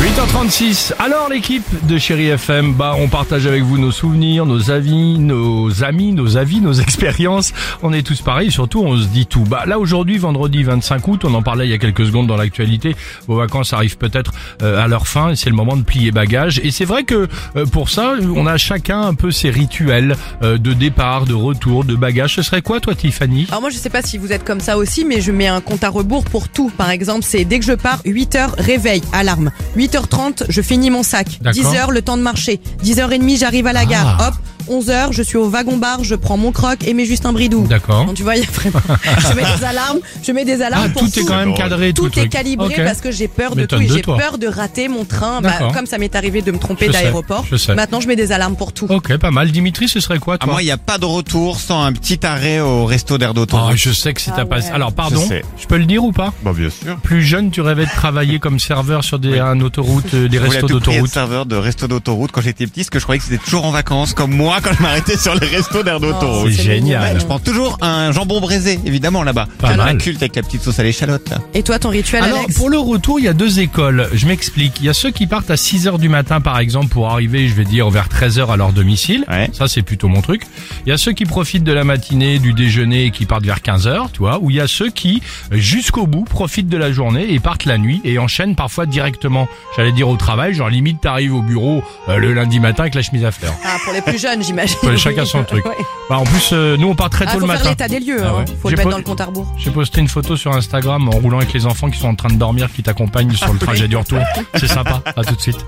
[0.00, 0.92] 8h36.
[1.00, 5.82] Alors l'équipe de Chéri FM, bah on partage avec vous nos souvenirs, nos avis, nos
[5.82, 7.52] amis, nos avis, nos expériences.
[7.82, 9.42] On est tous pareils, surtout on se dit tout.
[9.42, 12.36] Bah là aujourd'hui, vendredi 25 août, on en parlait il y a quelques secondes dans
[12.36, 12.94] l'actualité.
[13.26, 14.32] Vos vacances arrivent peut-être
[14.62, 16.60] euh, à leur fin et c'est le moment de plier bagages.
[16.62, 20.58] Et c'est vrai que euh, pour ça, on a chacun un peu ses rituels euh,
[20.58, 22.36] de départ, de retour, de bagages.
[22.36, 23.46] Ce serait quoi toi Tiffany?
[23.48, 25.60] Alors moi je sais pas si vous êtes comme ça aussi mais je mets un
[25.60, 26.70] compte à rebours pour tout.
[26.70, 29.50] Par exemple c'est dès que je pars 8h réveil, alarme.
[29.76, 31.38] 8h30 je finis mon sac.
[31.40, 31.62] D'accord.
[31.62, 32.60] 10h le temps de marcher.
[32.84, 34.16] 10h30 j'arrive à la gare.
[34.20, 34.28] Ah.
[34.28, 34.34] Hop
[34.70, 37.66] 11h je suis au wagon bar, je prends mon croc et mes Justin Bridou.
[37.66, 38.04] D'accord.
[38.06, 38.80] Donc tu vois il y a vraiment
[39.28, 41.92] je mets des alarmes, je mets des alarmes Ah, pour tout est quand même cadré,
[41.92, 42.30] tout, tout est truc.
[42.32, 44.16] calibré parce que j'ai peur de tout et de j'ai toi.
[44.16, 45.40] peur de rater mon train.
[45.40, 47.44] Bah, comme ça m'est arrivé de me tromper Je sais, d'aéroport.
[47.50, 47.74] je sais.
[47.74, 48.86] Maintenant je mets des alarmes pour tout.
[48.90, 49.50] Ok, pas mal.
[49.50, 51.92] Dimitri, ce serait quoi À toi moi, il n'y a pas de retour sans un
[51.92, 53.76] petit arrêt au resto d'air Ah, d'autoroute.
[53.76, 54.66] je sais que c'est ta Ah passe.
[54.66, 54.72] ouais.
[54.72, 55.42] Alors, pardon, Je sais.
[55.60, 56.96] je peux le dire ou pas Bah, bien sûr.
[57.02, 60.42] Plus jeune, tu rêvais de travailler comme serveur sur des un autoroute, euh, des Je
[60.42, 61.10] restos tout d'autoroute.
[61.10, 63.70] serveur de resto d'autoroute quand j'étais petit, parce que je croyais que c'était toujours en
[63.70, 66.46] vacances, comme moi quand je m'arrêtais sur les restos d'air d'autoroute.
[66.46, 67.20] Oh, C'est génial.
[67.20, 69.46] Je prends toujours un jambon braisé, évidemment, là-bas.
[69.58, 71.38] Pas Un culte avec la petite sauce à l'échalote, là.
[71.54, 74.08] Et toi ton rituel Alors, Alex pour le retour, il y a deux écoles.
[74.12, 74.80] Je m'explique.
[74.80, 77.48] Il y a ceux qui partent à 6 heures du matin, par exemple, pour arriver,
[77.48, 79.24] je vais dire, vers 13 heures à leur domicile.
[79.28, 79.50] Ouais.
[79.52, 80.42] Ça, c'est plutôt mon truc.
[80.86, 83.62] Il y a ceux qui profitent de la matinée, du déjeuner et qui partent vers
[83.62, 84.38] 15 heures, tu vois.
[84.40, 85.22] Ou il y a ceux qui,
[85.52, 89.92] jusqu'au bout, profitent de la journée et partent la nuit et enchaînent parfois directement, j'allais
[89.92, 90.54] dire, au travail.
[90.54, 93.54] Genre, limite, t'arrives au bureau euh, le lundi matin avec la chemise à fleurs.
[93.64, 94.76] Ah pour les plus jeunes j'imagine.
[94.82, 95.64] Ouais, chacun son truc.
[95.68, 95.76] Ouais.
[96.10, 97.70] Bah, en plus, euh, nous, on part très Ah, tôt faut le faire matin.
[97.70, 98.44] l'état des lieux, Ah hein.
[98.62, 99.46] faut J'ai le mettre dans le compte à rebours.
[99.58, 102.30] J'ai posté une photo sur Instagram en roulant avec les enfants qui sont en train
[102.30, 104.20] de dormir, qui t'accompagnent sur le trajet du retour.
[104.58, 105.02] C'est sympa.
[105.04, 105.58] À tout de suite.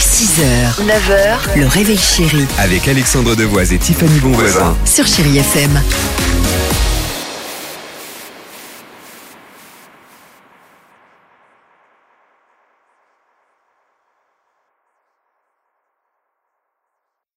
[0.00, 4.76] 6h, 9h, le réveil chéri Avec Alexandre Devoise et Tiffany Bonvoisin.
[4.84, 5.80] sur Chérie FM.